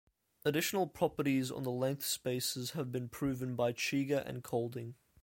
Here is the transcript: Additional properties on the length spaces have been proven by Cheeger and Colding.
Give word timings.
Additional 0.43 0.87
properties 0.87 1.51
on 1.51 1.61
the 1.61 1.69
length 1.69 2.03
spaces 2.03 2.71
have 2.71 2.91
been 2.91 3.07
proven 3.07 3.55
by 3.55 3.71
Cheeger 3.71 4.23
and 4.27 4.43
Colding. 4.43 4.95